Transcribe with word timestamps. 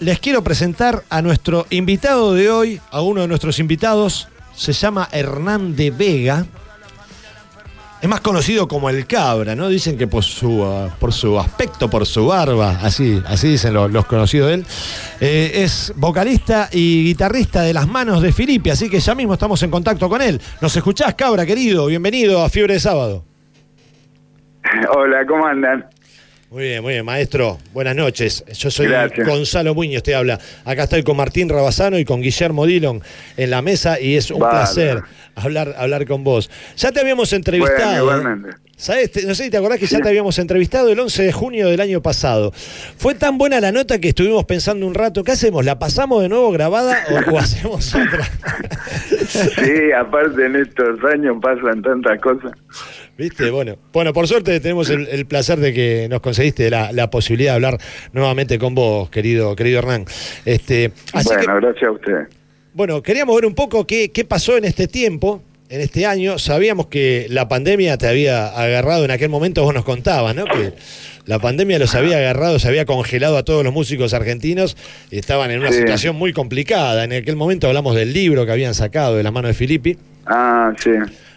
les 0.00 0.20
quiero 0.20 0.42
presentar 0.42 1.02
a 1.10 1.22
nuestro 1.22 1.66
invitado 1.70 2.34
de 2.34 2.50
hoy, 2.50 2.80
a 2.90 3.00
uno 3.00 3.22
de 3.22 3.28
nuestros 3.28 3.58
invitados. 3.58 4.28
Se 4.54 4.72
llama 4.72 5.08
Hernán 5.12 5.76
de 5.76 5.90
Vega. 5.90 6.46
Es 8.00 8.08
más 8.08 8.20
conocido 8.20 8.68
como 8.68 8.90
el 8.90 9.06
Cabra, 9.06 9.54
¿no? 9.54 9.68
Dicen 9.68 9.96
que 9.96 10.06
por 10.06 10.22
su, 10.22 10.60
uh, 10.60 10.90
por 11.00 11.12
su 11.12 11.38
aspecto, 11.40 11.88
por 11.88 12.04
su 12.04 12.26
barba, 12.26 12.78
así, 12.82 13.22
así 13.26 13.48
dicen 13.48 13.72
los, 13.72 13.90
los 13.90 14.04
conocidos 14.06 14.48
de 14.48 14.54
él. 14.54 14.66
Eh, 15.20 15.52
es 15.64 15.92
vocalista 15.96 16.68
y 16.70 17.04
guitarrista 17.04 17.62
de 17.62 17.72
las 17.72 17.88
manos 17.88 18.20
de 18.20 18.32
Filipe, 18.32 18.70
así 18.70 18.90
que 18.90 19.00
ya 19.00 19.14
mismo 19.14 19.32
estamos 19.34 19.62
en 19.62 19.70
contacto 19.70 20.08
con 20.10 20.20
él. 20.20 20.40
¿Nos 20.60 20.76
escuchás, 20.76 21.14
Cabra, 21.14 21.46
querido? 21.46 21.86
Bienvenido 21.86 22.44
a 22.44 22.50
Fiebre 22.50 22.74
de 22.74 22.80
Sábado. 22.80 23.24
Hola, 24.94 25.26
¿cómo 25.26 25.46
andan? 25.46 25.86
Muy 26.50 26.62
bien, 26.62 26.80
muy 26.82 26.92
bien, 26.92 27.04
maestro. 27.04 27.58
Buenas 27.72 27.96
noches. 27.96 28.44
Yo 28.56 28.70
soy 28.70 28.86
Gracias. 28.86 29.26
Gonzalo 29.26 29.74
Muñoz, 29.74 30.02
te 30.04 30.14
habla. 30.14 30.38
Acá 30.64 30.84
estoy 30.84 31.02
con 31.02 31.16
Martín 31.16 31.48
Rabazano 31.48 31.98
y 31.98 32.04
con 32.04 32.22
Guillermo 32.22 32.66
Dillon 32.66 33.02
en 33.36 33.50
la 33.50 33.62
mesa 33.62 34.00
y 34.00 34.16
es 34.16 34.30
un 34.30 34.38
placer 34.38 35.02
hablar, 35.34 35.74
hablar 35.76 36.06
con 36.06 36.22
vos. 36.22 36.48
Ya 36.76 36.92
te 36.92 37.00
habíamos 37.00 37.30
Bueno, 37.30 37.36
entrevistado. 37.38 37.96
igualmente. 38.04 38.50
¿Sabes? 38.76 39.10
Te- 39.10 39.22
No 39.26 39.34
sé 39.34 39.44
si 39.44 39.50
te 39.50 39.56
acordás 39.56 39.78
que 39.80 39.86
ya 39.86 40.00
te 40.00 40.08
habíamos 40.08 40.38
entrevistado 40.38 40.88
el 40.90 41.00
11 41.00 41.24
de 41.24 41.32
junio 41.32 41.66
del 41.68 41.80
año 41.80 42.00
pasado. 42.00 42.52
Fue 42.96 43.14
tan 43.14 43.38
buena 43.38 43.58
la 43.60 43.72
nota 43.72 43.98
que 43.98 44.08
estuvimos 44.10 44.44
pensando 44.44 44.86
un 44.86 44.94
rato, 44.94 45.24
¿qué 45.24 45.32
hacemos? 45.32 45.64
¿La 45.64 45.78
pasamos 45.78 46.22
de 46.22 46.28
nuevo 46.28 46.52
grabada 46.52 46.96
o, 47.10 47.32
o 47.32 47.38
hacemos 47.40 47.92
otra? 47.94 48.24
Sí, 49.26 49.92
aparte 49.98 50.46
en 50.46 50.56
estos 50.56 51.02
años 51.12 51.36
pasan 51.42 51.82
tantas 51.82 52.20
cosas. 52.20 52.52
¿Viste? 53.18 53.50
Bueno, 53.50 53.76
bueno, 53.94 54.12
por 54.12 54.28
suerte 54.28 54.60
tenemos 54.60 54.90
el, 54.90 55.08
el 55.08 55.24
placer 55.26 55.58
de 55.58 55.72
que 55.72 56.06
nos 56.10 56.20
conseguiste 56.20 56.68
la, 56.68 56.92
la 56.92 57.08
posibilidad 57.10 57.52
de 57.52 57.54
hablar 57.54 57.78
nuevamente 58.12 58.58
con 58.58 58.74
vos, 58.74 59.08
querido, 59.08 59.56
querido 59.56 59.78
Hernán. 59.78 60.04
Este, 60.44 60.92
así 61.14 61.28
bueno, 61.28 61.40
que, 61.54 61.60
gracias 61.66 61.88
a 61.88 61.92
ustedes. 61.92 62.28
bueno, 62.74 63.02
queríamos 63.02 63.34
ver 63.36 63.46
un 63.46 63.54
poco 63.54 63.86
qué, 63.86 64.10
qué 64.12 64.24
pasó 64.26 64.58
en 64.58 64.66
este 64.66 64.86
tiempo, 64.86 65.42
en 65.70 65.80
este 65.80 66.04
año. 66.04 66.38
Sabíamos 66.38 66.88
que 66.88 67.26
la 67.30 67.48
pandemia 67.48 67.96
te 67.96 68.06
había 68.06 68.48
agarrado 68.48 69.06
en 69.06 69.10
aquel 69.10 69.30
momento, 69.30 69.62
vos 69.64 69.72
nos 69.72 69.84
contabas, 69.86 70.34
¿no? 70.36 70.44
Que 70.44 70.74
la 71.24 71.38
pandemia 71.38 71.78
los 71.78 71.94
había 71.94 72.18
agarrado, 72.18 72.58
se 72.58 72.68
había 72.68 72.84
congelado 72.84 73.38
a 73.38 73.44
todos 73.44 73.64
los 73.64 73.72
músicos 73.72 74.12
argentinos 74.12 74.76
y 75.10 75.18
estaban 75.18 75.50
en 75.50 75.60
una 75.60 75.72
Sí. 75.72 75.78
situación 75.78 76.16
muy 76.16 76.34
complicada. 76.34 77.04
En 77.04 77.14
aquel 77.14 77.36
momento 77.36 77.66
hablamos 77.66 77.94
del 77.96 78.12
libro 78.12 78.44
que 78.44 78.52
habían 78.52 78.74
sacado 78.74 79.16
de 79.16 79.22
la 79.22 79.30
mano 79.30 79.48
de 79.48 79.54
Filippi. 79.54 79.96
Ah, 80.26 80.72
sí. 80.78 80.90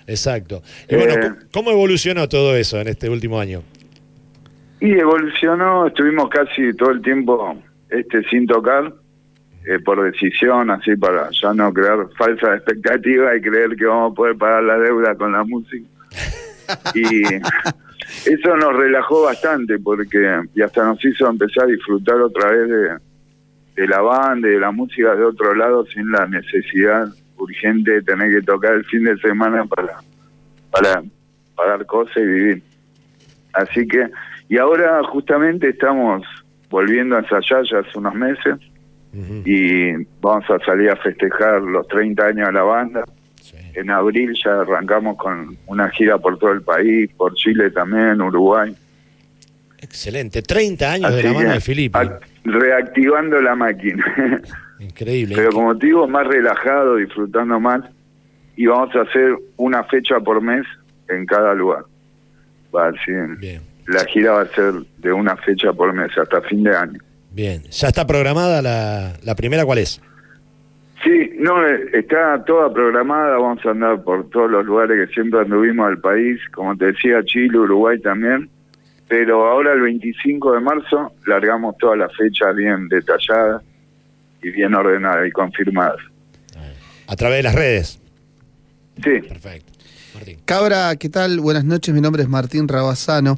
Exacto. 0.10 0.62
Y 0.90 0.96
bueno, 0.96 1.14
Eh. 1.14 1.20
¿cómo- 1.22 1.36
¿cómo 1.54 1.72
evolucionó 1.72 2.28
todo 2.28 2.56
eso 2.56 2.80
en 2.82 2.88
este 2.88 3.10
último 3.10 3.40
año? 3.40 3.64
Y 4.82 4.92
evolucionó, 4.94 5.88
estuvimos 5.88 6.30
casi 6.30 6.74
todo 6.74 6.92
el 6.92 7.02
tiempo 7.02 7.62
este 7.90 8.24
sin 8.30 8.48
tocar, 8.48 8.94
eh, 9.66 9.80
por 9.84 10.02
decisión, 10.04 10.70
así 10.72 10.96
para 10.96 11.30
ya 11.32 11.54
no 11.54 11.74
crear 11.74 12.08
falsas 12.18 12.58
expectativas 12.58 13.38
y 13.38 13.42
creer 13.42 13.76
que 13.76 13.86
vamos 13.86 14.14
a 14.14 14.16
poder 14.16 14.38
pagar 14.38 14.64
la 14.64 14.78
deuda 14.78 15.16
con 15.16 15.32
la 15.34 15.44
música. 15.44 15.86
Y 16.96 17.04
eso 18.26 18.56
nos 18.58 18.76
relajó 18.76 19.24
bastante 19.24 19.80
porque 19.80 20.18
y 20.56 20.62
hasta 20.62 20.84
nos 20.86 21.04
hizo 21.04 21.28
empezar 21.30 21.66
a 21.66 21.68
disfrutar 21.68 22.16
otra 22.22 22.50
vez 22.52 22.70
de, 22.70 22.90
de 23.82 23.88
la 23.88 24.02
banda 24.02 24.48
y 24.48 24.52
de 24.52 24.60
la 24.60 24.72
música 24.72 25.16
de 25.16 25.24
otro 25.26 25.54
lado 25.56 25.86
sin 25.88 26.10
la 26.12 26.26
necesidad 26.28 27.08
urgente 27.40 28.02
tener 28.04 28.32
que 28.32 28.42
tocar 28.42 28.74
el 28.74 28.86
fin 28.86 29.04
de 29.04 29.18
semana 29.18 29.66
para, 29.66 29.98
para 30.72 31.04
pagar 31.56 31.86
cosas 31.86 32.18
y 32.18 32.22
vivir. 32.26 32.64
Así 33.54 33.88
que, 33.88 34.08
y 34.48 34.58
ahora 34.58 35.02
justamente 35.04 35.70
estamos 35.70 36.24
volviendo 36.70 37.16
a 37.16 37.20
ensayar 37.20 37.64
ya 37.70 37.80
hace 37.80 37.98
unos 37.98 38.14
meses 38.14 38.56
y 39.44 39.94
vamos 40.22 40.46
a 40.52 40.60
salir 40.64 40.92
a 40.92 40.96
festejar 40.98 41.62
los 41.64 41.88
30 41.88 42.26
años 42.28 42.48
de 42.48 42.54
la 42.54 42.62
banda. 42.64 43.04
Sí. 43.42 43.58
En 43.74 43.90
abril 43.90 44.34
ya 44.44 44.62
arrancamos 44.62 45.18
con 45.18 45.58
una 45.66 45.90
gira 45.90 46.20
por 46.20 46.38
todo 46.38 46.52
el 46.52 46.62
país, 46.62 47.10
por 47.18 47.34
Chile 47.34 47.72
también, 47.72 48.22
Uruguay. 48.22 48.76
Excelente. 49.80 50.42
30 50.44 50.92
años 50.92 51.16
de 51.16 51.24
la 51.24 51.34
mano 51.34 51.54
de 51.54 51.62
Filippi. 51.62 51.98
ac- 51.98 52.20
reactivando 52.44 53.42
la 53.42 53.56
máquina. 53.56 54.06
Increíble. 54.80 55.36
Pero 55.36 55.52
como 55.52 55.78
te 55.78 55.88
digo, 55.88 56.08
más 56.08 56.26
relajado, 56.28 56.96
disfrutando 56.96 57.60
más. 57.60 57.82
Y 58.56 58.66
vamos 58.66 58.94
a 58.96 59.02
hacer 59.02 59.36
una 59.58 59.84
fecha 59.86 60.20
por 60.20 60.42
mes 60.42 60.66
en 61.08 61.26
cada 61.26 61.54
lugar. 61.54 61.84
Va, 62.76 62.92
sí, 63.06 63.12
Bien, 63.40 63.62
la 63.88 64.04
gira 64.06 64.34
va 64.34 64.42
a 64.42 64.48
ser 64.48 64.74
de 64.98 65.12
una 65.14 65.36
fecha 65.38 65.74
por 65.74 65.94
mes 65.94 66.12
hasta 66.18 66.42
fin 66.42 66.64
de 66.64 66.76
año. 66.76 67.00
bien. 67.32 67.64
¿Ya 67.70 67.88
está 67.88 68.06
programada 68.06 68.62
la, 68.62 69.14
la 69.24 69.36
primera? 69.36 69.66
¿Cuál 69.66 69.80
es? 69.80 70.02
Sí, 71.04 71.32
no, 71.40 71.66
eh, 71.66 71.90
está 71.94 72.44
toda 72.44 72.74
programada, 72.74 73.38
vamos 73.38 73.66
a 73.66 73.70
andar 73.72 74.04
por 74.04 74.30
todos 74.30 74.52
los 74.52 74.66
lugares 74.66 75.08
que 75.08 75.14
siempre 75.14 75.40
anduvimos 75.40 75.88
del 75.88 76.00
país, 76.00 76.40
como 76.54 76.76
te 76.76 76.88
decía, 76.88 77.24
Chile, 77.24 77.58
Uruguay 77.58 77.98
también, 78.02 78.50
pero 79.08 79.48
ahora 79.48 79.72
el 79.72 79.80
25 79.80 80.52
de 80.56 80.60
marzo 80.60 81.14
largamos 81.26 81.78
todas 81.78 81.98
las 81.98 82.14
fechas 82.18 82.54
bien 82.54 82.90
detalladas 82.90 83.64
y 84.42 84.50
bien 84.52 84.74
ordenadas 84.76 85.28
y 85.28 85.32
confirmadas. 85.32 85.98
A 87.08 87.16
través 87.16 87.38
de 87.40 87.44
las 87.44 87.56
redes. 87.56 88.00
Sí, 89.04 89.20
Perfecto. 89.28 89.72
Martín. 90.14 90.38
Cabra, 90.46 90.96
¿qué 90.96 91.08
tal? 91.10 91.40
Buenas 91.40 91.64
noches, 91.66 91.94
mi 91.94 92.02
nombre 92.02 92.24
es 92.24 92.30
Martín 92.30 92.68
Rabazano. 92.68 93.38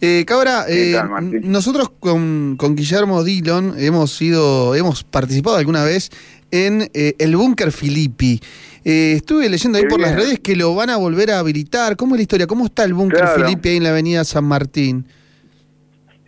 Eh, 0.00 0.24
Cabra, 0.26 0.64
¿Qué 0.66 0.90
eh, 0.90 0.94
tal, 0.94 1.10
Martín? 1.10 1.40
nosotros 1.50 1.90
con, 2.00 2.56
con 2.56 2.74
Guillermo 2.76 3.22
Dillon 3.24 3.74
hemos 3.76 4.12
sido, 4.16 4.74
hemos 4.74 5.04
participado 5.04 5.56
alguna 5.56 5.84
vez 5.84 6.10
en 6.50 6.88
eh, 6.94 7.14
el 7.18 7.36
Búnker 7.36 7.72
Filippi. 7.72 8.40
Eh, 8.84 9.14
estuve 9.16 9.48
leyendo 9.48 9.78
ahí 9.78 9.84
Qué 9.84 9.90
por 9.90 10.00
las 10.00 10.14
redes 10.14 10.38
que 10.40 10.56
lo 10.56 10.74
van 10.74 10.90
a 10.90 10.96
volver 10.96 11.30
a 11.32 11.38
habilitar. 11.40 11.96
¿Cómo 11.96 12.14
es 12.14 12.18
la 12.20 12.22
historia? 12.22 12.46
¿Cómo 12.46 12.66
está 12.66 12.84
el 12.84 12.94
Búnker 12.94 13.20
Claro. 13.20 13.44
Filippi 13.44 13.68
ahí 13.70 13.76
en 13.76 13.82
la 13.84 13.90
avenida 13.90 14.24
San 14.24 14.44
Martín? 14.44 15.06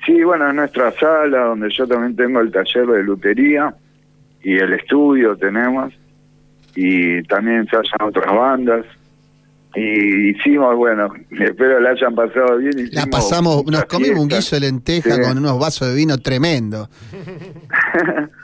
sí, 0.04 0.22
bueno, 0.22 0.50
en 0.50 0.56
nuestra 0.56 0.92
sala 1.00 1.44
donde 1.46 1.70
yo 1.70 1.86
también 1.88 2.14
tengo 2.14 2.38
el 2.40 2.52
taller 2.52 2.86
de 2.86 3.02
lutería 3.04 3.74
y 4.44 4.56
el 4.56 4.72
estudio 4.74 5.36
tenemos 5.36 5.92
y 6.76 7.22
también 7.24 7.58
ensayan 7.60 8.02
otras 8.02 8.32
bandas. 8.34 8.86
Y 9.76 10.30
hicimos, 10.30 10.76
bueno, 10.76 11.08
espero 11.32 11.80
la 11.80 11.90
hayan 11.90 12.14
pasado 12.14 12.58
bien. 12.58 12.76
La 12.76 12.82
hicimos 12.84 13.08
pasamos, 13.10 13.62
una 13.66 13.78
nos 13.78 13.86
comimos 13.86 14.20
un 14.20 14.28
guiso 14.28 14.54
de 14.56 14.60
lenteja 14.60 15.14
Sí. 15.16 15.20
con 15.22 15.38
unos 15.38 15.58
vasos 15.58 15.88
de 15.88 15.94
vino 15.96 16.16
tremendo. 16.18 16.88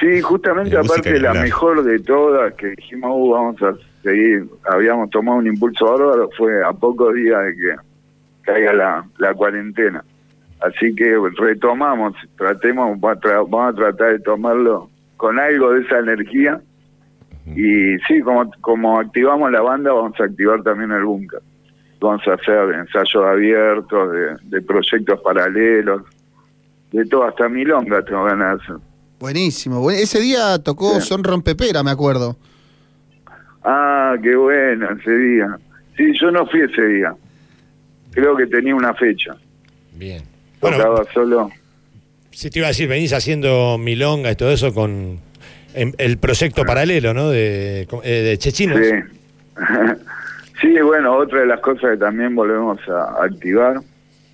Sí, 0.00 0.20
justamente 0.22 0.74
la 0.74 0.80
aparte 0.80 1.20
la 1.20 1.34
mejor 1.34 1.84
de 1.84 1.98
todas, 1.98 2.54
que 2.54 2.68
dijimos, 2.68 3.10
"Uh, 3.14 3.30
vamos 3.32 3.62
a 3.62 3.74
seguir, 4.02 4.46
habíamos 4.72 5.10
tomado 5.10 5.36
un 5.38 5.46
impulso 5.46 5.84
bárbaro, 5.84 6.30
fue 6.38 6.64
a 6.64 6.72
pocos 6.72 7.12
días 7.14 7.38
de 7.44 7.54
que 7.54 7.76
caiga 8.40 8.72
la, 8.72 9.04
la 9.18 9.34
cuarentena. 9.34 10.02
Así 10.60 10.94
que 10.94 11.16
retomamos, 11.38 12.14
tratemos, 12.38 12.96
va 12.98 13.12
a 13.12 13.16
tra- 13.16 13.46
vamos 13.46 13.74
a 13.74 13.76
tratar 13.76 14.12
de 14.12 14.20
tomarlo 14.20 14.88
con 15.20 15.38
algo 15.38 15.72
de 15.74 15.82
esa 15.82 15.98
energía. 15.98 16.60
Y 17.46 17.98
sí, 18.08 18.20
como, 18.24 18.50
como 18.62 18.98
activamos 18.98 19.50
la 19.52 19.60
banda, 19.60 19.92
vamos 19.92 20.18
a 20.18 20.24
activar 20.24 20.62
también 20.62 20.90
el 20.92 21.04
búnker. 21.04 21.40
Vamos 22.00 22.26
a 22.26 22.34
hacer 22.34 22.70
ensayos 22.74 23.22
abiertos, 23.26 24.12
de, 24.12 24.36
de 24.44 24.62
proyectos 24.62 25.20
paralelos, 25.20 26.02
de 26.92 27.04
todo, 27.04 27.24
hasta 27.24 27.48
milonga 27.50 28.02
tengo 28.02 28.24
ganas 28.24 28.56
de 28.58 28.64
hacer. 28.64 28.76
Buenísimo. 29.18 29.80
buen- 29.80 29.98
Ese 29.98 30.20
día 30.20 30.58
tocó 30.62 30.94
Sí. 31.00 31.06
Son 31.08 31.22
Rompepera, 31.22 31.82
me 31.82 31.90
acuerdo. 31.90 32.36
Ah, 33.62 34.14
qué 34.22 34.34
bueno 34.36 34.88
ese 34.98 35.14
día. 35.14 35.58
Sí, 35.98 36.12
yo 36.18 36.30
no 36.30 36.46
fui 36.46 36.60
ese 36.62 36.82
día. 36.86 37.14
Creo 38.12 38.34
que 38.36 38.46
tenía 38.46 38.74
una 38.74 38.94
fecha. 38.94 39.34
Bien. 39.94 40.22
Bueno, 40.62 40.78
Tocaba 40.78 41.04
solo. 41.12 41.50
Si 42.30 42.50
te 42.50 42.58
iba 42.58 42.68
a 42.68 42.70
decir, 42.70 42.88
venís 42.88 43.12
haciendo 43.12 43.78
milonga 43.78 44.30
y 44.30 44.36
todo 44.36 44.50
eso 44.50 44.72
con 44.72 45.18
em, 45.74 45.92
el 45.98 46.18
proyecto 46.18 46.64
paralelo, 46.64 47.14
¿no? 47.14 47.30
De, 47.30 47.88
eh, 48.02 48.22
de 48.22 48.38
Chechinos. 48.38 48.78
Sí. 48.78 48.92
sí, 50.60 50.80
bueno, 50.80 51.16
otra 51.16 51.40
de 51.40 51.46
las 51.46 51.60
cosas 51.60 51.92
que 51.92 51.96
también 51.96 52.34
volvemos 52.34 52.78
a 52.88 53.24
activar. 53.24 53.80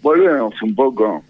Volvemos 0.03 0.55
un 0.63 0.75
poco 0.75 1.25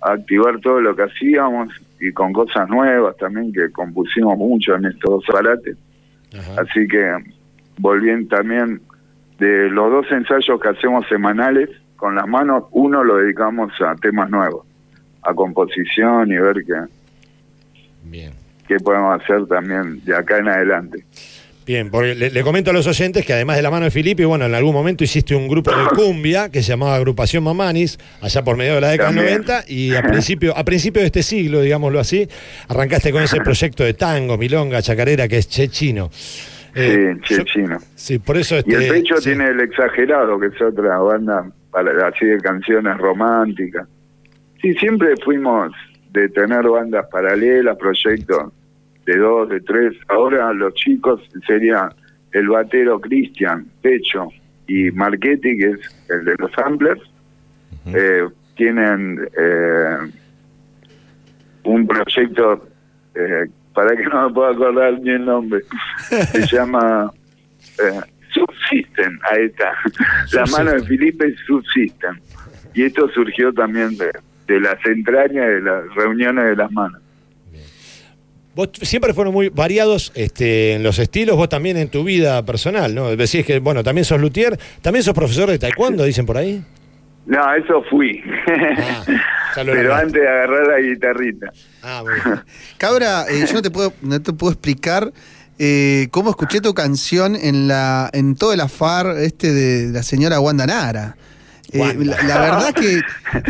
a 0.00 0.12
activar 0.12 0.58
todo 0.60 0.80
lo 0.80 0.96
que 0.96 1.02
hacíamos 1.02 1.68
y 2.00 2.12
con 2.12 2.32
cosas 2.32 2.68
nuevas 2.68 3.16
también 3.18 3.52
que 3.52 3.70
compusimos 3.70 4.38
mucho 4.38 4.74
en 4.74 4.86
estos 4.86 5.10
dos 5.10 5.24
barates. 5.32 5.76
Ajá. 6.32 6.62
Así 6.62 6.86
que 6.88 7.12
volviendo 7.78 8.36
también 8.36 8.80
de 9.38 9.70
los 9.70 9.90
dos 9.90 10.06
ensayos 10.12 10.60
que 10.60 10.68
hacemos 10.68 11.06
semanales 11.08 11.70
con 11.96 12.14
las 12.14 12.26
manos, 12.26 12.64
uno 12.70 13.02
lo 13.02 13.16
dedicamos 13.16 13.72
a 13.80 13.94
temas 13.96 14.30
nuevos, 14.30 14.66
a 15.22 15.34
composición 15.34 16.30
y 16.30 16.36
ver 16.36 16.56
qué, 16.66 16.74
Bien. 18.04 18.32
qué 18.66 18.76
podemos 18.78 19.20
hacer 19.20 19.46
también 19.46 20.04
de 20.04 20.14
acá 20.16 20.38
en 20.38 20.48
adelante. 20.48 21.04
Bien, 21.66 21.88
porque 21.90 22.14
le, 22.16 22.30
le 22.30 22.42
comento 22.42 22.70
a 22.70 22.72
los 22.72 22.86
oyentes 22.88 23.24
que 23.24 23.32
además 23.32 23.54
de 23.56 23.62
la 23.62 23.70
mano 23.70 23.84
de 23.84 23.90
Filippi, 23.92 24.24
bueno, 24.24 24.46
en 24.46 24.54
algún 24.54 24.72
momento 24.74 25.04
hiciste 25.04 25.36
un 25.36 25.46
grupo 25.46 25.70
de 25.70 25.84
cumbia 25.94 26.48
que 26.48 26.62
se 26.62 26.70
llamaba 26.70 26.96
Agrupación 26.96 27.44
Mamanis, 27.44 27.96
allá 28.22 28.42
por 28.42 28.56
medio 28.56 28.74
de 28.76 28.80
la 28.80 28.88
década 28.88 29.10
También. 29.10 29.26
90, 29.44 29.64
y 29.68 29.94
a 29.94 30.02
principio, 30.02 30.56
a 30.56 30.64
principio 30.64 31.00
de 31.00 31.06
este 31.06 31.22
siglo, 31.22 31.60
digámoslo 31.60 32.00
así, 32.00 32.26
arrancaste 32.66 33.12
con 33.12 33.22
ese 33.22 33.40
proyecto 33.40 33.84
de 33.84 33.94
tango, 33.94 34.36
milonga, 34.36 34.82
chacarera, 34.82 35.28
que 35.28 35.36
es 35.36 35.48
Che 35.48 35.68
Chino. 35.68 36.10
Eh, 36.74 37.16
sí, 37.24 37.34
yo- 37.34 37.38
che, 37.38 37.44
chino. 37.44 37.78
sí, 37.94 38.18
por 38.18 38.36
eso 38.36 38.56
Y 38.56 38.58
este, 38.58 38.76
el 38.76 38.88
pecho 38.92 39.16
sí. 39.18 39.24
tiene 39.30 39.46
el 39.48 39.60
exagerado, 39.60 40.40
que 40.40 40.46
es 40.46 40.62
otra 40.62 40.98
banda 40.98 41.50
para, 41.70 42.08
así 42.08 42.24
de 42.26 42.38
canciones 42.38 42.96
románticas. 42.98 43.86
Sí, 44.60 44.74
siempre 44.74 45.14
fuimos 45.24 45.72
de 46.12 46.28
tener 46.28 46.68
bandas 46.68 47.06
paralelas, 47.10 47.76
proyectos 47.78 48.52
de 49.06 49.16
dos, 49.16 49.48
de 49.48 49.60
tres. 49.60 49.94
Ahora 50.08 50.52
los 50.52 50.74
chicos 50.74 51.22
sería 51.46 51.88
el 52.32 52.48
batero 52.48 53.00
Cristian, 53.00 53.66
Pecho 53.80 54.28
y 54.66 54.90
Marchetti, 54.90 55.56
que 55.56 55.70
es 55.70 55.80
el 56.08 56.24
de 56.24 56.34
los 56.38 56.52
samplers. 56.52 57.00
Eh, 57.86 58.28
tienen 58.56 59.18
eh, 59.38 59.96
un 61.64 61.86
proyecto, 61.86 62.68
eh, 63.14 63.46
para 63.74 63.96
que 63.96 64.04
no 64.12 64.28
me 64.28 64.34
pueda 64.34 64.50
acordar 64.50 65.00
ni 65.00 65.10
el 65.10 65.24
nombre, 65.24 65.62
se 66.08 66.46
llama 66.46 67.10
eh, 67.82 68.00
Subsystem, 68.32 69.18
ahí 69.30 69.46
está. 69.46 69.72
La 70.32 70.44
mano 70.46 70.72
de 70.72 70.82
Felipe 70.82 71.26
es 71.26 71.38
Subsystem. 71.46 72.18
Y 72.74 72.84
esto 72.84 73.08
surgió 73.08 73.52
también 73.52 73.96
de, 73.96 74.12
de 74.50 74.60
las 74.60 74.84
entrañas 74.84 75.46
de 75.46 75.60
las 75.60 75.94
reuniones 75.94 76.44
de 76.44 76.56
las 76.56 76.70
manos. 76.72 77.00
Vos 78.54 78.70
siempre 78.82 79.14
fueron 79.14 79.32
muy 79.32 79.48
variados 79.48 80.12
este, 80.16 80.74
en 80.74 80.82
los 80.82 80.98
estilos, 80.98 81.36
vos 81.36 81.48
también 81.48 81.76
en 81.76 81.88
tu 81.88 82.02
vida 82.02 82.44
personal, 82.44 82.94
¿no? 82.94 83.14
Decís 83.14 83.46
que, 83.46 83.60
bueno, 83.60 83.84
también 83.84 84.04
sos 84.04 84.20
luthier, 84.20 84.58
también 84.82 85.04
sos 85.04 85.14
profesor 85.14 85.48
de 85.48 85.58
taekwondo, 85.58 86.02
dicen 86.04 86.26
por 86.26 86.36
ahí. 86.36 86.62
No, 87.26 87.54
eso 87.54 87.82
fui. 87.88 88.22
Ah, 89.52 89.62
Pero 89.64 89.92
antes 89.92 90.12
de 90.12 90.28
agarrar 90.28 90.66
la 90.66 90.78
guitarrita. 90.78 91.52
Ah, 91.82 92.04
bien. 92.04 92.40
Cabra, 92.78 93.24
eh, 93.28 93.44
yo 93.46 93.54
no 93.54 93.62
te 93.62 93.70
puedo, 93.70 93.92
no 94.00 94.22
te 94.22 94.32
puedo 94.32 94.52
explicar 94.52 95.12
eh, 95.58 96.08
cómo 96.10 96.30
escuché 96.30 96.60
tu 96.60 96.72
canción 96.72 97.36
en 97.36 97.68
la 97.68 98.08
en 98.12 98.34
todo 98.34 98.52
el 98.52 98.60
afar 98.60 99.16
este 99.18 99.52
de 99.52 99.92
la 99.92 100.02
señora 100.02 100.40
Wanda 100.40 100.66
Nara. 100.66 101.16
Eh, 101.72 101.94
la, 101.98 102.22
la 102.24 102.40
verdad 102.40 102.74
que 102.74 103.00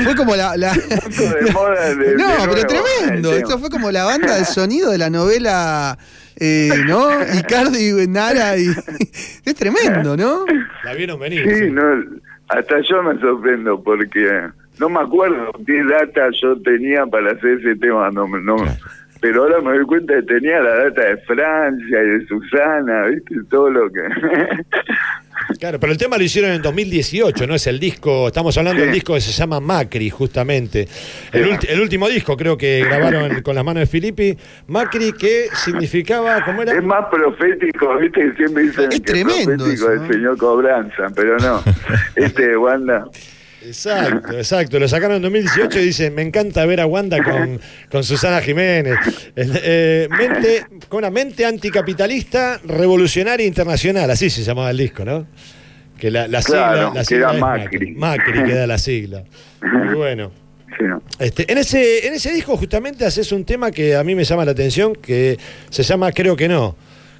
fue 0.02 0.14
como 0.14 0.37
la... 0.37 0.56
la- 0.56 0.72
Poco 1.05 1.34
de 1.34 1.52
moda 1.52 1.94
de- 1.94 2.14
no, 2.17 2.28
de 2.46 2.49
pero 2.55 2.67
tremendo. 2.67 3.32
Esto 3.34 3.58
fue 3.58 3.70
como 3.70 3.90
la 3.90 4.05
banda 4.05 4.37
de 4.37 4.44
sonido 4.44 4.90
de 4.90 4.99
la 4.99 5.08
novela, 5.11 5.96
eh, 6.37 6.70
¿no? 6.87 7.08
Icardi 7.38 8.02
y 8.02 8.06
Nara. 8.08 8.56
Y, 8.58 8.67
es 9.44 9.55
tremendo, 9.55 10.17
¿no? 10.17 10.44
La 10.84 10.94
vieron 10.94 11.19
venir. 11.20 11.44
Sí, 11.49 11.55
sí. 11.67 11.70
no, 11.70 11.82
hasta 12.49 12.81
yo 12.81 13.02
me 13.02 13.19
sorprendo 13.20 13.82
porque 13.82 14.49
no 14.78 14.88
me 14.88 15.00
acuerdo 15.00 15.50
qué 15.67 15.82
data 15.84 16.28
yo 16.43 16.61
tenía 16.62 17.06
para 17.06 17.32
hacer 17.32 17.58
ese 17.61 17.76
tema, 17.76 18.11
no, 18.11 18.26
me- 18.26 18.40
no, 18.43 18.56
pero 19.20 19.43
ahora 19.43 19.61
me 19.61 19.76
doy 19.76 19.84
cuenta 19.87 20.14
que 20.14 20.22
tenía 20.22 20.61
la 20.61 20.75
data 20.84 21.02
de 21.02 21.17
Francia 21.19 22.02
y 22.02 22.06
de 22.19 22.26
Susana, 22.26 23.06
¿viste? 23.08 23.34
Todo 23.50 23.69
lo 23.70 23.90
que... 23.90 24.00
Claro, 25.58 25.78
pero 25.81 25.92
el 25.92 25.98
tema 25.98 26.16
lo 26.16 26.22
hicieron 26.25 26.52
en 26.52 26.62
2018, 26.62 27.46
¿no? 27.46 27.54
Es 27.54 27.66
el 27.66 27.78
disco, 27.81 28.28
estamos 28.28 28.56
hablando 28.56 28.81
Sí. 28.81 28.87
del 28.87 28.94
disco 28.94 29.14
que 29.14 29.20
se 29.20 29.32
llama 29.32 29.60
Macri, 29.60 30.08
justamente. 30.10 30.88
El, 31.32 31.44
Sí. 31.44 31.50
ulti- 31.50 31.66
el 31.69 31.81
último 31.81 32.08
disco, 32.08 32.37
creo 32.37 32.56
que 32.56 32.81
grabaron 32.84 33.42
con 33.42 33.54
las 33.54 33.64
manos 33.64 33.81
de 33.81 33.87
Filippi. 33.87 34.37
Macri, 34.69 35.12
que 35.12 35.46
significaba, 35.54 36.44
¿cómo 36.44 36.62
era? 36.62 36.72
Es 36.72 36.82
más 36.82 37.06
profético, 37.10 37.96
¿viste? 37.98 38.20
Que 38.20 38.37
siempre 38.37 38.62
dicen 38.64 38.84
Es 38.92 39.00
que 39.00 39.12
tremendo 39.12 39.34
es 39.40 39.58
profético 39.58 39.92
eso, 39.92 40.02
el 40.04 40.12
señor 40.12 40.37
Cobranza, 40.38 41.06
pero 41.14 41.37
no. 41.38 41.62
Este 42.16 42.48
de 42.48 42.56
Wanda... 42.56 43.06
Exacto, 43.62 44.32
exacto. 44.36 44.78
Lo 44.78 44.88
sacaron 44.88 45.16
en 45.16 45.22
2018 45.22 45.78
y 45.80 45.84
dicen, 45.84 46.14
me 46.14 46.22
encanta 46.22 46.64
ver 46.66 46.80
a 46.80 46.86
Wanda 46.86 47.22
con, 47.22 47.60
con 47.90 48.04
Susana 48.04 48.40
Jiménez. 48.40 48.96
Eh, 49.36 50.08
mente, 50.10 50.66
con 50.88 50.98
una 50.98 51.10
mente 51.10 51.44
anticapitalista, 51.44 52.60
revolucionaria 52.64 53.46
internacional, 53.46 54.10
así 54.10 54.30
se 54.30 54.42
llamaba 54.42 54.70
el 54.70 54.78
disco, 54.78 55.04
¿no? 55.04 55.26
Que 55.98 56.10
la, 56.10 56.26
la 56.28 56.40
sigla, 56.40 56.72
Claro, 56.72 56.92
la 56.94 57.04
sigla 57.04 57.26
era 57.26 57.34
es 57.34 57.40
Macri. 57.40 57.94
Macri 57.94 58.44
queda 58.44 58.66
la 58.66 58.78
sigla. 58.78 59.24
Muy 59.62 59.94
bueno. 59.94 60.32
Sí, 60.78 60.84
¿no? 60.84 61.02
Este, 61.18 61.50
en, 61.52 61.58
ese, 61.58 62.06
en 62.06 62.14
ese 62.14 62.32
disco 62.32 62.56
justamente 62.56 63.04
haces 63.04 63.30
un 63.32 63.44
tema 63.44 63.70
que 63.70 63.94
a 63.94 64.02
mí 64.04 64.14
me 64.14 64.24
llama 64.24 64.44
la 64.46 64.52
atención, 64.52 64.94
que 64.94 65.36
se 65.68 65.82
llama 65.82 66.12
Creo 66.12 66.36
que 66.36 66.48
no, 66.48 66.76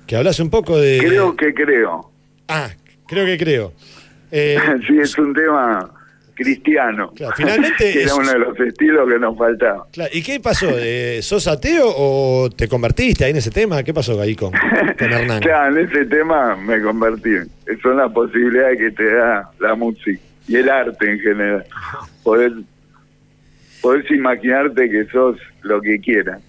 que 0.07 0.17
hablas 0.17 0.41
un 0.41 0.49
poco 0.49 0.79
de... 0.79 0.99
Creo 0.99 1.37
que 1.37 1.53
creo. 1.53 2.11
Ah, 2.49 2.71
creo 3.07 3.27
que 3.27 3.37
creo. 3.37 3.75
Eh, 4.33 4.57
Sí, 4.87 4.99
es 4.99 5.19
un 5.19 5.35
tema 5.35 5.91
cristiano. 6.43 7.13
Claro, 7.15 7.35
finalmente 7.37 7.77
Que 7.93 8.01
es- 8.01 8.07
era 8.07 8.15
uno 8.15 8.31
de 8.33 8.39
los 8.39 8.59
estilos 8.61 9.09
que 9.09 9.19
nos 9.19 9.37
faltaba. 9.37 9.87
claro, 9.93 10.11
¿Y 10.13 10.23
qué 10.23 10.41
pasó? 10.41 10.69
Eh, 10.79 11.21
¿Sos 11.23 11.47
ateo 11.47 11.85
o 11.95 12.49
te 12.51 12.67
convertiste 12.69 13.25
ahí 13.25 13.31
en 13.33 13.37
ese 13.37 13.51
tema? 13.51 13.83
¿Qué 13.83 13.93
pasó 13.93 14.21
ahí 14.21 14.35
con, 14.35 14.53
con 14.53 15.13
Hernán? 15.13 15.41
Claro, 15.43 15.77
en 15.79 15.87
ese 15.89 16.07
tema 16.07 16.57
me 16.57 16.81
convertí. 16.81 17.31
Son 17.83 17.97
las 17.99 18.11
posibilidades 18.13 18.79
que 18.79 18.91
te 18.93 19.15
da 19.15 19.51
la 19.61 19.75
música 19.75 20.21
y 20.49 20.57
el 20.57 20.69
arte 20.71 21.11
en 21.13 21.19
general. 21.21 21.65
Poder, 22.25 22.53
podés 23.83 24.11
imaginarte 24.11 24.89
que 24.91 25.05
sos 25.13 25.37
lo 25.63 25.81
que 25.83 25.99
quieras. 26.01 26.41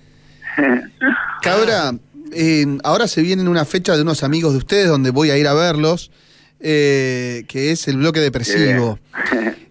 Cabra, 1.41 1.91
eh, 2.33 2.65
ahora 2.83 3.07
se 3.07 3.21
viene 3.21 3.47
una 3.49 3.65
fecha 3.65 3.95
de 3.95 4.01
unos 4.01 4.23
amigos 4.23 4.53
de 4.53 4.57
ustedes 4.59 4.87
donde 4.87 5.11
voy 5.11 5.31
a 5.31 5.37
ir 5.37 5.47
a 5.47 5.53
verlos, 5.53 6.11
eh, 6.59 7.43
que 7.47 7.71
es 7.71 7.87
el 7.87 7.97
bloque 7.97 8.19
depresivo. 8.19 8.99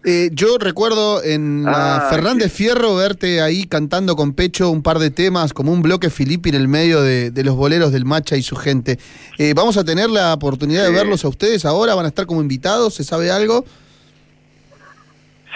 Eh, 0.02 0.30
yo 0.32 0.56
recuerdo 0.58 1.22
en 1.22 1.62
la 1.64 1.96
Ah, 1.96 2.08
Fernández 2.10 2.50
Fierro 2.52 2.96
verte 2.96 3.42
ahí 3.42 3.66
cantando 3.66 4.16
con 4.16 4.32
pecho 4.32 4.70
un 4.70 4.82
par 4.82 4.98
de 4.98 5.10
temas, 5.10 5.52
como 5.52 5.72
un 5.72 5.82
bloque 5.82 6.08
Filippi 6.08 6.48
en 6.48 6.54
el 6.54 6.68
medio 6.68 7.02
de, 7.02 7.30
de 7.30 7.44
los 7.44 7.54
boleros 7.54 7.92
del 7.92 8.06
Macha 8.06 8.36
y 8.36 8.42
su 8.42 8.56
gente. 8.56 8.98
Eh, 9.36 9.52
¿Vamos 9.54 9.76
a 9.76 9.84
tener 9.84 10.08
la 10.08 10.32
oportunidad 10.32 10.84
de 10.84 10.90
verlos 10.92 11.24
a 11.24 11.28
ustedes 11.28 11.66
ahora? 11.66 11.94
¿Van 11.94 12.06
a 12.06 12.08
estar 12.08 12.24
como 12.24 12.40
invitados? 12.40 12.94
¿Se 12.94 13.04
sabe 13.04 13.30
algo? 13.30 13.64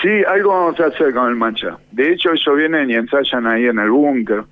Sí, 0.02 0.08
algo 0.28 0.50
vamos 0.50 0.78
a 0.80 0.86
hacer 0.86 1.14
con 1.14 1.28
el 1.28 1.36
Mancha. 1.36 1.78
De 1.92 2.12
hecho, 2.12 2.30
ellos 2.32 2.56
vienen 2.56 2.90
y 2.90 2.94
ensayan 2.94 3.46
ahí 3.46 3.64
en 3.64 3.78
el 3.78 3.90
búnker. 3.90 4.44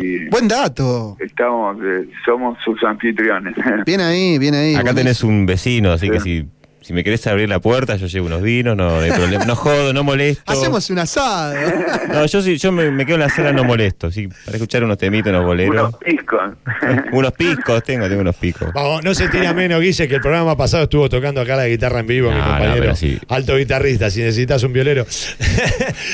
Y 0.00 0.28
Buen 0.30 0.48
dato. 0.48 1.16
estamos, 1.20 1.76
eh, 1.82 2.08
somos 2.24 2.58
sus 2.64 2.82
anfitriones. 2.84 3.54
Bien 3.86 4.00
ahí, 4.00 4.36
bien 4.38 4.54
ahí. 4.54 4.74
Acá 4.74 4.92
tenés 4.94 5.22
un 5.22 5.46
vecino, 5.46 5.92
así 5.92 6.10
que 6.10 6.18
Sí. 6.20 6.40
si, 6.40 6.48
si 6.86 6.92
me 6.92 7.02
querés 7.02 7.26
abrir 7.26 7.48
la 7.48 7.58
puerta, 7.58 7.96
yo 7.96 8.06
llevo 8.06 8.26
unos 8.26 8.42
vinos, 8.42 8.76
no, 8.76 8.88
no 8.88 9.00
hay 9.00 9.10
problema. 9.10 9.44
No 9.44 9.56
jodo, 9.56 9.92
no 9.92 10.04
molesto. 10.04 10.52
Hacemos 10.52 10.88
un 10.90 11.00
asado. 11.00 11.56
No, 12.08 12.24
yo 12.24 12.40
sí, 12.40 12.56
yo 12.58 12.70
me, 12.70 12.90
me 12.92 13.04
quedo 13.04 13.16
en 13.16 13.22
la 13.22 13.28
sala, 13.28 13.52
no 13.52 13.64
molesto. 13.64 14.12
Sí, 14.12 14.28
para 14.28 14.56
escuchar 14.56 14.84
unos 14.84 14.96
temitos, 14.96 15.30
unos 15.30 15.44
boleros. 15.44 15.88
Unos 15.88 15.96
piscos. 15.96 16.40
Unos 17.12 17.32
picos, 17.32 17.82
tengo, 17.82 18.08
tengo 18.08 18.20
unos 18.20 18.36
picos. 18.36 18.72
Vamos, 18.72 19.02
no 19.02 19.14
se 19.14 19.28
tira 19.28 19.52
menos, 19.52 19.80
Guille, 19.80 20.06
que 20.06 20.14
el 20.14 20.20
programa 20.20 20.56
pasado 20.56 20.84
estuvo 20.84 21.08
tocando 21.08 21.40
acá 21.40 21.56
la 21.56 21.66
guitarra 21.66 22.00
en 22.00 22.06
vivo, 22.06 22.30
mi 22.30 22.38
No, 22.38 22.44
compañero. 22.44 22.94
sí. 22.94 23.18
Alto 23.28 23.56
guitarrista, 23.56 24.08
si 24.10 24.20
necesitas 24.20 24.62
un 24.62 24.72
violero. 24.72 25.04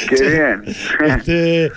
Qué 0.09 0.25
bien. 0.31 0.63
Este, 1.07 1.73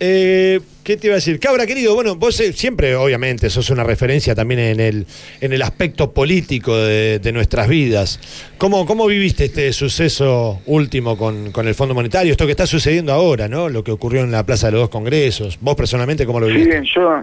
eh, 0.00 0.60
¿Qué 0.90 0.96
te 0.96 1.06
iba 1.06 1.14
a 1.14 1.18
decir? 1.22 1.38
Cabra, 1.38 1.66
querido, 1.66 1.94
bueno, 1.94 2.16
vos 2.16 2.40
eh, 2.40 2.52
siempre, 2.52 2.96
obviamente, 2.96 3.48
sos 3.48 3.70
una 3.70 3.84
referencia 3.84 4.34
también 4.34 4.58
en 4.58 4.80
el, 4.80 5.06
en 5.40 5.52
el 5.52 5.62
aspecto 5.62 6.12
político 6.12 6.76
de, 6.76 7.20
de 7.20 7.32
nuestras 7.32 7.68
vidas. 7.68 8.18
¿Cómo, 8.58 8.84
¿Cómo 8.84 9.06
viviste 9.06 9.44
este 9.44 9.72
suceso 9.72 10.60
último 10.66 11.16
con, 11.16 11.52
con 11.52 11.68
el 11.68 11.76
Fondo 11.76 11.94
Monetario? 11.94 12.32
Esto 12.32 12.44
que 12.44 12.50
está 12.50 12.66
sucediendo 12.66 13.12
ahora, 13.12 13.46
¿no? 13.46 13.68
Lo 13.68 13.84
que 13.84 13.92
ocurrió 13.92 14.22
en 14.24 14.32
la 14.32 14.44
Plaza 14.44 14.66
de 14.66 14.72
los 14.72 14.80
Dos 14.80 14.88
Congresos. 14.90 15.58
¿Vos 15.60 15.76
personalmente 15.76 16.26
cómo 16.26 16.40
lo 16.40 16.48
Sí, 16.48 16.54
viviste? 16.54 16.82
yo, 16.92 17.20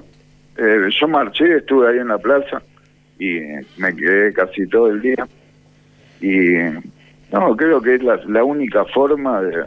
eh, 0.57 0.87
yo 0.97 1.07
marché, 1.09 1.57
estuve 1.57 1.91
ahí 1.91 1.97
en 1.99 2.07
la 2.07 2.19
plaza 2.19 2.61
y 3.19 3.37
me 3.75 3.93
quedé 3.97 4.31
casi 4.31 4.65
todo 4.67 4.91
el 4.91 5.01
día. 5.01 5.27
Y 6.21 6.53
no, 7.33 7.53
creo 7.57 7.81
que 7.81 7.95
es 7.95 8.01
la, 8.01 8.15
la 8.29 8.45
única 8.45 8.85
forma 8.85 9.41
de, 9.41 9.65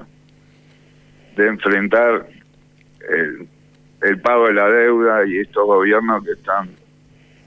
de 1.36 1.46
enfrentar 1.48 2.26
el, 3.06 3.46
el 4.02 4.20
pago 4.20 4.46
de 4.48 4.54
la 4.54 4.68
deuda 4.68 5.26
y 5.26 5.38
estos 5.38 5.66
gobiernos 5.66 6.24
que 6.24 6.32
están 6.32 6.70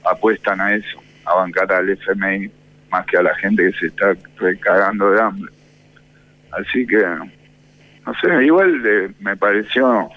apuestan 0.04 0.60
a 0.60 0.74
eso, 0.74 1.00
a 1.24 1.34
bancar 1.34 1.72
al 1.72 1.90
FMI 1.90 2.50
más 2.90 3.06
que 3.06 3.16
a 3.16 3.22
la 3.22 3.34
gente 3.36 3.70
que 3.70 3.78
se 3.78 3.86
está 3.86 4.14
recagando 4.38 5.10
de 5.10 5.20
hambre. 5.20 5.52
Así 6.52 6.86
que, 6.86 7.02
no 8.06 8.14
sé, 8.20 8.44
igual 8.44 9.14
me 9.20 9.36
pareció 9.36 10.08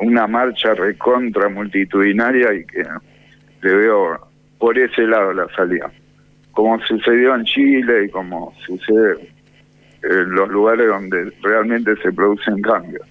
una 0.00 0.26
marcha 0.26 0.74
recontra 0.74 1.48
multitudinaria 1.48 2.52
y 2.54 2.64
que 2.66 2.84
le 3.62 3.74
veo 3.74 4.28
por 4.58 4.78
ese 4.78 5.02
lado 5.02 5.32
la 5.32 5.48
salida. 5.54 5.90
Como 6.52 6.78
sucedió 6.80 7.34
en 7.34 7.44
Chile 7.44 8.04
y 8.04 8.10
como 8.10 8.52
sucede 8.66 9.32
en 10.02 10.30
los 10.30 10.48
lugares 10.48 10.88
donde 10.88 11.32
realmente 11.42 11.96
se 12.02 12.12
producen 12.12 12.60
cambios. 12.62 13.02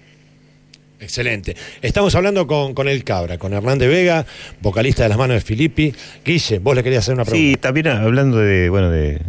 Excelente. 1.00 1.56
Estamos 1.80 2.14
hablando 2.14 2.46
con, 2.46 2.74
con 2.74 2.88
el 2.88 3.04
Cabra, 3.04 3.38
con 3.38 3.52
Hernán 3.52 3.78
de 3.78 3.86
Vega, 3.88 4.26
vocalista 4.60 5.04
de 5.04 5.08
las 5.10 5.18
manos 5.18 5.36
de 5.36 5.40
Filippi. 5.42 5.94
Guille, 6.24 6.58
vos 6.58 6.74
le 6.74 6.82
querías 6.82 7.04
hacer 7.04 7.14
una 7.14 7.24
Sí, 7.24 7.30
pregunta. 7.56 7.60
también 7.60 7.86
hablando 7.88 8.38
de, 8.38 8.68
bueno, 8.68 8.90
de... 8.90 9.20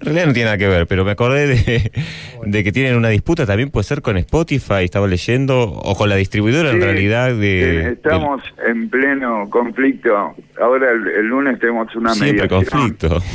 En 0.00 0.06
realidad 0.06 0.26
no 0.26 0.32
tiene 0.32 0.44
nada 0.46 0.58
que 0.58 0.66
ver, 0.66 0.86
pero 0.88 1.04
me 1.04 1.12
acordé 1.12 1.46
de, 1.46 1.92
de 2.46 2.64
que 2.64 2.72
tienen 2.72 2.96
una 2.96 3.10
disputa, 3.10 3.46
también 3.46 3.70
puede 3.70 3.84
ser 3.84 4.02
con 4.02 4.16
Spotify, 4.16 4.82
estaba 4.84 5.06
leyendo, 5.06 5.60
o 5.62 5.94
con 5.94 6.08
la 6.08 6.16
distribuidora 6.16 6.70
en 6.70 6.76
Sí, 6.80 6.82
realidad 6.84 7.34
de... 7.34 7.80
eh, 7.80 7.88
Estamos 7.92 8.42
en 8.66 8.88
pleno 8.90 9.48
conflicto. 9.50 10.34
Ahora 10.60 10.90
el, 10.90 11.06
el 11.06 11.26
lunes 11.26 11.60
tenemos 11.60 11.94
una 11.94 12.12
siempre 12.14 12.48
mediación. 12.48 12.64
conflicto. 12.64 13.22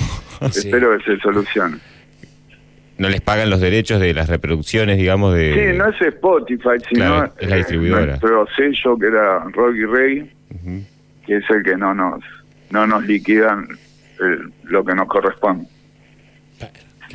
Sí. 0.51 0.69
Espero 0.69 0.97
que 0.97 1.03
se 1.03 1.19
solucione. 1.19 1.77
No 3.00 3.10
les 3.10 3.22
pagan 3.22 3.50
los 3.50 3.60
derechos 3.60 4.00
de 4.00 4.13
las 4.13 4.29
reproducciones, 4.29 4.98
digamos, 4.98 5.34
de... 5.34 5.72
Sí, 5.72 5.77
no 5.77 5.89
es 5.89 6.00
Spotify, 6.01 6.70
sino 6.88 7.06
Claro, 7.06 7.34
es 7.39 7.50
la 7.50 7.56
eh, 7.56 7.58
distribuidora. 7.60 8.06
nuestro 8.06 8.48
sello 8.56 8.98
que 9.00 9.08
era 9.08 9.39
Rocky 9.51 9.86
Rey, 9.86 10.32
que 11.25 11.38
es 11.38 11.44
el 11.50 11.63
que 11.63 11.75
no 11.77 11.94
nos 11.94 12.22
no 12.70 12.86
nos 12.86 13.03
liquidan 13.06 13.68
el- 14.20 14.51
lo 14.65 14.86
que 14.86 14.94
nos 14.94 15.08
corresponde 15.08 15.65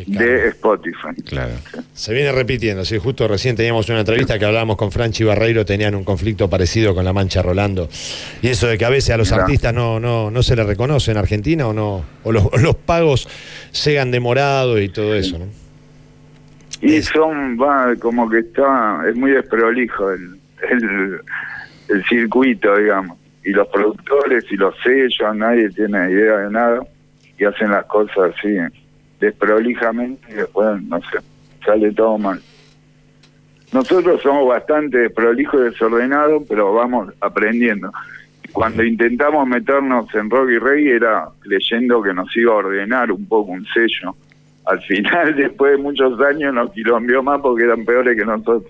de 0.07 0.49
Spotify. 0.49 1.15
Claro. 1.25 1.53
Se 1.93 2.13
viene 2.13 2.33
repitiendo, 2.33 2.85
sí, 2.85 2.99
justo 2.99 3.29
recién 3.29 3.55
teníamos 3.55 3.89
una 3.89 4.01
entrevista 4.01 4.37
que 4.41 4.45
hablábamos 4.45 4.77
con 4.77 4.91
Franchi 4.91 5.23
Barreiro, 5.23 5.65
tenían 5.65 5.95
un 5.95 6.03
conflicto 6.03 6.51
parecido 6.51 6.97
con 6.97 7.05
la 7.05 7.13
Mancha 7.13 7.43
Rolando. 7.43 7.89
Y 8.43 8.49
eso 8.49 8.67
de 8.67 8.77
que 8.77 8.85
a 8.85 8.89
veces 8.91 9.11
a 9.11 9.17
los 9.17 9.31
artistas 9.31 9.73
no, 9.73 10.01
no, 10.01 10.33
no 10.33 10.43
se 10.43 10.57
les 10.57 10.67
reconoce 10.67 11.13
en 11.13 11.19
Argentina 11.19 11.69
o 11.69 11.73
no, 11.73 12.05
o 12.25 12.33
los, 12.33 12.45
o 12.47 12.57
los 12.59 12.75
pagos 12.75 13.29
llegan 13.85 14.11
demorados 14.11 14.81
y 14.81 14.89
todo 14.89 15.15
eso, 15.15 15.39
¿no? 15.39 15.47
Y 16.85 17.01
son, 17.01 17.57
va, 17.59 17.97
como 17.97 18.29
que 18.29 18.41
está, 18.41 19.01
es 19.09 19.17
muy 19.17 19.31
desprolijo 19.31 20.11
el, 20.11 20.39
el, 20.69 21.21
el 21.89 22.05
circuito, 22.05 22.77
digamos. 22.77 23.17
Y 23.43 23.53
los 23.53 23.67
productores 23.69 24.45
y 24.51 24.57
los 24.57 24.75
sellos, 24.83 25.35
nadie 25.35 25.71
tiene 25.71 26.11
idea 26.11 26.41
de 26.41 26.51
nada 26.51 26.81
y 27.39 27.45
hacen 27.47 27.71
las 27.71 27.87
cosas 27.87 28.35
así, 28.37 28.59
desprolijamente 29.19 30.31
y 30.31 30.35
después, 30.35 30.83
no 30.83 31.01
sé, 31.01 31.21
sale 31.65 31.91
todo 31.93 32.19
mal. 32.19 32.43
Nosotros 33.73 34.21
somos 34.21 34.47
bastante 34.47 34.99
desprolijos 34.99 35.63
y 35.63 35.65
desordenados, 35.65 36.43
pero 36.47 36.75
vamos 36.75 37.15
aprendiendo. 37.23 37.91
Cuando 38.53 38.85
intentamos 38.85 39.49
meternos 39.49 40.15
en 40.15 40.29
Rocky 40.29 40.59
Rey 40.59 40.87
era 40.89 41.29
creyendo 41.41 42.03
que 42.03 42.13
nos 42.13 42.37
iba 42.37 42.53
a 42.53 42.57
ordenar 42.57 43.11
un 43.11 43.27
poco 43.27 43.53
un 43.53 43.65
sello. 43.73 44.15
Al 44.67 44.81
final, 44.83 45.35
después 45.37 45.73
de 45.73 45.79
muchos 45.79 46.21
años, 46.21 46.55
nos 46.55 46.73
quilombió 46.73 47.23
más 47.23 47.41
porque 47.41 47.65
eran 47.65 47.85
peores 47.85 48.17
que 48.17 48.25
nosotros. 48.25 48.65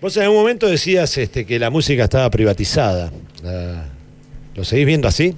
Vos 0.00 0.16
en 0.16 0.24
algún 0.24 0.38
momento 0.38 0.66
decías 0.66 1.16
este, 1.16 1.46
que 1.46 1.58
la 1.58 1.70
música 1.70 2.04
estaba 2.04 2.28
privatizada. 2.30 3.10
¿Lo 4.56 4.64
seguís 4.64 4.86
viendo 4.86 5.08
así? 5.08 5.36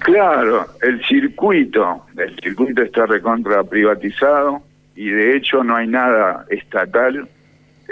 Claro, 0.00 0.66
el 0.82 1.04
circuito, 1.06 2.06
el 2.16 2.34
circuito 2.42 2.82
está 2.82 3.06
recontra 3.06 3.62
privatizado 3.62 4.62
y 4.96 5.10
de 5.10 5.36
hecho 5.36 5.62
no 5.62 5.76
hay 5.76 5.86
nada 5.86 6.46
estatal 6.48 7.28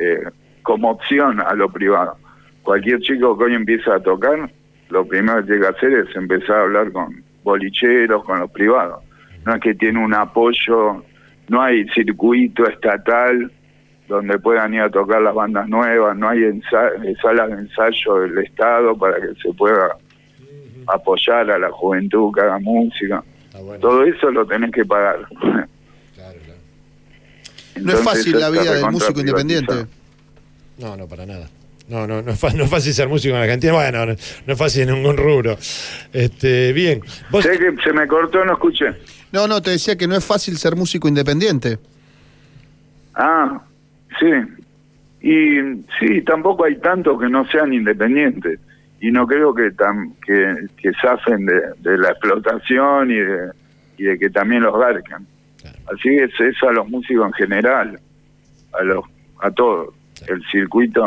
eh, 0.00 0.22
como 0.62 0.90
opción 0.90 1.40
a 1.40 1.54
lo 1.54 1.70
privado. 1.70 2.16
Cualquier 2.62 3.00
chico 3.00 3.36
que 3.36 3.44
hoy 3.44 3.54
empieza 3.54 3.94
a 3.94 4.00
tocar, 4.00 4.50
lo 4.88 5.06
primero 5.06 5.40
que 5.40 5.52
tiene 5.52 5.60
que 5.60 5.66
hacer 5.68 5.92
es 5.92 6.16
empezar 6.16 6.56
a 6.56 6.62
hablar 6.62 6.92
con 6.92 7.22
bolicheros, 7.48 8.24
con 8.24 8.40
los 8.40 8.50
privados. 8.50 9.02
No 9.44 9.54
es 9.54 9.60
que 9.60 9.74
tiene 9.74 10.04
un 10.04 10.14
apoyo, 10.14 11.02
no 11.48 11.62
hay 11.62 11.88
circuito 11.88 12.68
estatal 12.68 13.50
donde 14.06 14.38
puedan 14.38 14.74
ir 14.74 14.80
a 14.80 14.90
tocar 14.90 15.20
las 15.20 15.34
bandas 15.34 15.68
nuevas, 15.68 16.16
no 16.16 16.28
hay 16.28 16.42
eh, 16.44 16.60
salas 17.22 17.48
de 17.48 17.54
ensayo 17.54 18.20
del 18.20 18.38
Estado 18.38 18.96
para 18.96 19.16
que 19.16 19.34
se 19.42 19.52
pueda 19.52 19.96
apoyar 20.86 21.50
a 21.50 21.58
la 21.58 21.70
juventud 21.70 22.32
que 22.34 22.40
haga 22.40 22.58
música. 22.58 23.22
Bueno. 23.52 23.80
Todo 23.80 24.04
eso 24.04 24.30
lo 24.30 24.46
tenés 24.46 24.70
que 24.70 24.84
pagar. 24.84 25.26
Claro, 26.14 26.38
claro. 26.44 26.60
No 27.82 27.92
es 27.92 28.00
fácil 28.00 28.38
la 28.38 28.50
vida 28.50 28.72
del 28.74 28.90
músico 28.90 29.20
independiente. 29.20 29.86
No, 30.78 30.96
no, 30.96 31.06
para 31.06 31.26
nada. 31.26 31.48
No, 31.88 32.06
no, 32.06 32.20
no 32.22 32.32
es, 32.32 32.38
fa- 32.38 32.52
no 32.52 32.64
es 32.64 32.70
fácil 32.70 32.92
ser 32.92 33.08
músico 33.08 33.34
en 33.34 33.42
Argentina. 33.42 33.72
Bueno, 33.72 34.04
no, 34.06 34.12
no 34.46 34.52
es 34.52 34.58
fácil 34.58 34.88
en 34.88 34.94
ningún 34.94 35.16
rubro. 35.16 35.56
Este, 36.12 36.72
bien. 36.72 37.00
Vos, 37.30 37.44
Sé 37.44 37.58
que 37.58 37.74
se 37.82 37.92
me 37.92 38.06
cortó, 38.06 38.44
no 38.44 38.52
escuché. 38.52 38.86
No, 39.32 39.46
no, 39.48 39.60
te 39.62 39.70
decía 39.70 39.96
que 39.96 40.06
no 40.06 40.14
es 40.16 40.24
fácil 40.24 40.56
ser 40.58 40.76
músico 40.76 41.08
independiente. 41.08 41.78
Ah, 43.14 43.60
sí. 44.20 44.26
Y 45.20 45.84
sí, 45.98 46.22
tampoco 46.22 46.64
hay 46.64 46.76
tantos 46.76 47.20
que 47.20 47.28
no 47.28 47.46
sean 47.48 47.72
independientes. 47.72 48.60
Y 49.00 49.10
no 49.10 49.26
creo 49.26 49.54
que 49.54 49.70
tam, 49.72 50.14
que, 50.26 50.54
que 50.76 50.90
zafen 51.00 51.46
de, 51.46 51.60
de 51.78 51.98
la 51.98 52.10
explotación 52.10 53.10
y 53.10 53.16
de, 53.16 53.50
y 53.96 54.04
de 54.04 54.18
que 54.18 54.28
también 54.30 54.62
los 54.62 54.78
garquen. 54.78 55.26
Claro. 55.60 55.78
Así 55.92 56.08
que 56.08 56.24
es 56.24 56.40
eso 56.40 56.68
a 56.68 56.72
los 56.72 56.88
músicos 56.88 57.26
en 57.26 57.32
general, 57.32 58.00
a 58.78 58.82
los 58.82 59.04
a 59.40 59.50
todos. 59.52 59.94
El 60.26 60.42
circuito, 60.50 61.04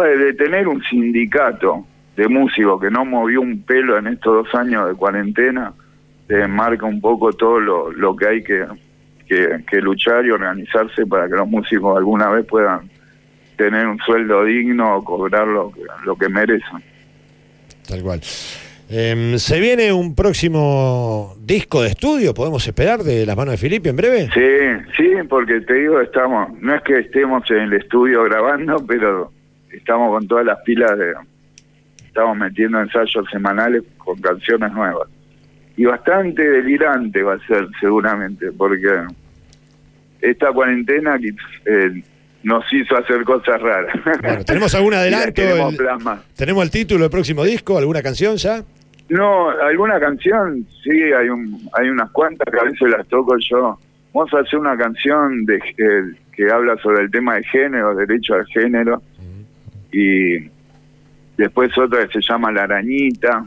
bueno, 0.00 0.24
de 0.24 0.34
tener 0.34 0.66
un 0.66 0.82
sindicato 0.84 1.84
de 2.16 2.28
músicos 2.28 2.80
que 2.80 2.90
no 2.90 3.04
movió 3.04 3.40
un 3.40 3.62
pelo 3.62 3.98
en 3.98 4.06
estos 4.06 4.44
dos 4.44 4.54
años 4.54 4.88
de 4.88 4.94
cuarentena, 4.94 5.72
te 6.26 6.46
marca 6.48 6.86
un 6.86 7.00
poco 7.00 7.32
todo 7.32 7.60
lo, 7.60 7.92
lo 7.92 8.16
que 8.16 8.28
hay 8.28 8.42
que, 8.42 8.64
que, 9.26 9.62
que 9.68 9.80
luchar 9.80 10.24
y 10.24 10.30
organizarse 10.30 11.04
para 11.06 11.28
que 11.28 11.34
los 11.34 11.48
músicos 11.48 11.98
alguna 11.98 12.30
vez 12.30 12.46
puedan 12.46 12.88
tener 13.56 13.86
un 13.86 13.98
sueldo 13.98 14.44
digno 14.44 14.96
o 14.96 15.04
cobrar 15.04 15.46
lo 15.46 15.70
que, 15.70 15.82
lo 16.04 16.16
que 16.16 16.28
merecen. 16.28 16.82
Tal 17.86 18.02
cual. 18.02 18.20
Em, 18.88 19.38
¿Se 19.38 19.60
viene 19.60 19.92
un 19.92 20.14
próximo 20.14 21.36
disco 21.40 21.82
de 21.82 21.88
estudio? 21.90 22.32
¿Podemos 22.32 22.66
esperar 22.66 23.02
de 23.02 23.26
las 23.26 23.36
manos 23.36 23.52
de 23.52 23.58
Felipe 23.58 23.90
en 23.90 23.96
breve? 23.96 24.30
Sí, 24.32 24.92
sí, 24.96 25.10
porque 25.28 25.60
te 25.60 25.74
digo, 25.74 26.00
estamos, 26.00 26.58
no 26.60 26.74
es 26.74 26.82
que 26.82 26.98
estemos 26.98 27.48
en 27.50 27.58
el 27.58 27.74
estudio 27.74 28.24
grabando, 28.24 28.84
pero 28.86 29.30
estamos 29.72 30.10
con 30.10 30.26
todas 30.26 30.44
las 30.44 30.58
pilas 30.60 30.96
de, 30.98 31.14
estamos 32.06 32.36
metiendo 32.36 32.80
ensayos 32.80 33.24
semanales 33.30 33.82
con 33.98 34.20
canciones 34.20 34.72
nuevas. 34.72 35.08
Y 35.76 35.84
bastante 35.84 36.42
delirante 36.42 37.22
va 37.22 37.34
a 37.34 37.46
ser 37.46 37.66
seguramente, 37.80 38.52
porque 38.52 39.06
esta 40.20 40.52
cuarentena 40.52 41.18
eh, 41.64 42.02
nos 42.42 42.72
hizo 42.72 42.96
hacer 42.96 43.24
cosas 43.24 43.60
raras. 43.60 43.94
Bueno, 44.22 44.44
¿tenemos 44.44 44.74
algún 44.76 44.94
adelanto? 44.94 45.34
queremos 45.34 45.74
El-. 45.74 46.18
¿Tenemos 46.36 46.64
el 46.64 46.70
título 46.70 47.02
del 47.02 47.10
próximo 47.10 47.44
disco? 47.44 47.78
¿Alguna 47.78 48.02
canción 48.02 48.36
ya? 48.36 48.62
No, 49.08 49.50
alguna 49.50 49.98
canción, 49.98 50.64
sí, 50.84 50.90
hay 50.90 51.28
un, 51.28 51.68
hay 51.72 51.88
unas 51.88 52.10
cuantas 52.10 52.46
que 52.52 52.60
a 52.60 52.64
veces 52.64 52.88
las 52.90 53.06
toco 53.08 53.36
yo. 53.38 53.78
Vamos 54.14 54.32
a 54.34 54.38
hacer 54.38 54.58
una 54.58 54.76
canción 54.76 55.44
de 55.46 55.56
eh, 55.56 56.14
que 56.32 56.50
habla 56.50 56.76
sobre 56.76 57.02
el 57.04 57.10
tema 57.10 57.34
de 57.34 57.44
género, 57.44 57.94
derecho 57.94 58.34
al 58.34 58.46
género, 58.46 59.02
y 59.92 60.48
después 61.36 61.76
otra 61.78 62.06
que 62.06 62.20
se 62.20 62.26
llama 62.28 62.50
La 62.52 62.62
Arañita. 62.64 63.46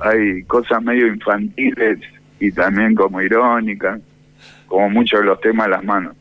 Hay 0.00 0.42
cosas 0.44 0.80
medio 0.82 1.06
infantiles 1.08 1.98
y 2.38 2.52
también 2.52 2.94
como 2.94 3.20
irónicas, 3.20 4.00
como 4.66 4.88
muchos 4.90 5.20
de 5.20 5.26
los 5.26 5.40
temas 5.40 5.66
de 5.66 5.70
las 5.72 5.84
manos. 5.84 6.14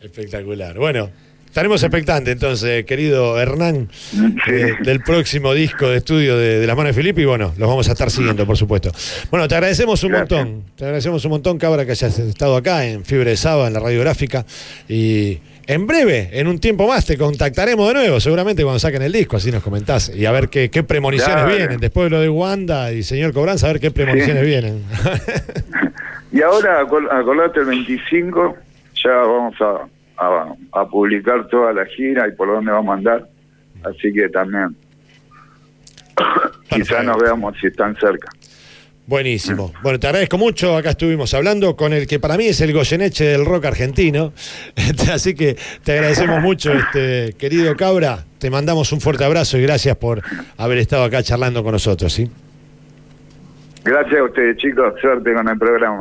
Espectacular. 0.00 0.76
Bueno, 0.76 1.10
estaremos 1.46 1.80
expectantes 1.84 2.32
entonces, 2.32 2.84
querido 2.84 3.40
Hernán, 3.40 3.88
Sí. 3.92 4.18
eh, 4.48 4.74
del 4.82 5.00
próximo 5.00 5.54
disco 5.54 5.88
de 5.88 5.98
estudio 5.98 6.36
de, 6.36 6.58
de 6.58 6.66
las 6.66 6.76
manos 6.76 6.88
de 6.96 7.00
Felipe 7.00 7.22
y 7.22 7.24
bueno, 7.24 7.54
los 7.56 7.68
vamos 7.68 7.88
a 7.88 7.92
estar 7.92 8.10
siguiendo, 8.10 8.44
por 8.44 8.56
supuesto. 8.56 8.90
Bueno, 9.30 9.46
te 9.46 9.54
agradecemos 9.54 10.02
un 10.02 10.10
Gracias. 10.10 10.44
montón, 10.44 10.64
te 10.74 10.84
agradecemos 10.84 11.24
un 11.24 11.30
montón, 11.30 11.58
Cabra, 11.58 11.84
que 11.84 11.92
hayas 11.92 12.18
estado 12.18 12.56
acá 12.56 12.84
en 12.84 13.04
Fiebre 13.04 13.30
de 13.30 13.36
Sábado, 13.36 13.68
en 13.68 13.74
la 13.74 13.78
radiográfica 13.80 14.44
y 14.88 15.38
en 15.66 15.86
breve, 15.86 16.28
en 16.32 16.46
un 16.48 16.58
tiempo 16.58 16.86
más, 16.88 17.06
te 17.06 17.16
contactaremos 17.16 17.86
de 17.88 17.94
nuevo, 17.94 18.20
seguramente 18.20 18.62
cuando 18.62 18.78
saquen 18.78 19.02
el 19.02 19.12
disco, 19.12 19.36
así 19.36 19.50
nos 19.50 19.62
comentás, 19.62 20.10
y 20.14 20.26
a 20.26 20.32
ver 20.32 20.48
qué, 20.48 20.70
qué 20.70 20.82
premoniciones 20.82 21.46
vienen, 21.46 21.78
después 21.80 22.06
de 22.06 22.10
lo 22.10 22.20
de 22.20 22.28
Wanda 22.28 22.92
y 22.92 23.02
señor 23.02 23.32
Cobranza, 23.32 23.68
a 23.68 23.72
ver 23.72 23.80
qué 23.80 23.90
premoniciones 23.90 24.42
Sí. 24.42 24.46
vienen. 24.48 24.82
Y 26.34 26.40
ahora, 26.40 26.80
acor- 26.82 27.10
acordate, 27.12 27.60
el 27.60 27.66
25 27.66 28.56
ya 29.04 29.10
vamos 29.10 29.54
a, 29.60 29.86
a, 30.16 30.54
a 30.80 30.88
publicar 30.88 31.46
toda 31.48 31.74
la 31.74 31.84
gira 31.84 32.26
y 32.26 32.32
por 32.32 32.48
dónde 32.48 32.72
vamos 32.72 32.90
a 32.94 32.96
andar. 32.96 33.28
Así 33.84 34.10
que 34.14 34.30
también 34.30 34.74
quizás 36.70 37.04
nos 37.04 37.18
veamos 37.18 37.54
si 37.60 37.66
están 37.66 37.94
cerca. 37.96 38.30
Buenísimo. 39.06 39.72
Bueno, 39.82 39.98
te 39.98 40.06
agradezco 40.06 40.38
mucho. 40.38 40.76
Acá 40.76 40.90
estuvimos 40.90 41.34
hablando 41.34 41.74
con 41.76 41.92
el 41.92 42.06
que 42.06 42.20
para 42.20 42.36
mí 42.36 42.46
es 42.46 42.60
el 42.60 42.72
Goyeneche 42.72 43.24
del 43.24 43.44
rock 43.44 43.66
argentino. 43.66 44.32
Este, 44.76 45.10
Así 45.12 45.34
que 45.34 45.56
te 45.84 45.92
agradecemos 45.92 46.40
mucho, 46.40 46.72
este, 46.72 47.34
querido 47.38 47.76
Cabra. 47.76 48.24
Te 48.38 48.50
mandamos 48.50 48.92
un 48.92 49.00
fuerte 49.00 49.24
abrazo 49.24 49.58
y 49.58 49.62
gracias 49.62 49.96
por 49.96 50.22
haber 50.56 50.78
estado 50.78 51.04
acá 51.04 51.22
charlando 51.22 51.62
con 51.62 51.72
nosotros. 51.72 52.12
¿sí? 52.12 52.30
Gracias 53.84 54.20
a 54.20 54.24
ustedes, 54.24 54.56
chicos. 54.58 54.94
Suerte 55.00 55.32
con 55.34 55.48
el 55.48 55.58
programa. 55.58 55.90